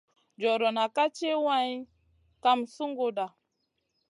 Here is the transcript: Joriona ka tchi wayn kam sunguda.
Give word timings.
Joriona 0.41 0.83
ka 0.95 1.05
tchi 1.15 1.29
wayn 1.45 1.75
kam 2.43 2.59
sunguda. 2.75 3.25